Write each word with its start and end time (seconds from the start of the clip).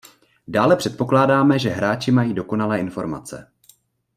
Dále 0.47 0.75
předpokládáme, 0.75 1.59
že 1.59 1.69
hráči 1.69 2.11
mají 2.11 2.33
dokonalé 2.33 2.79
informace 2.79 3.51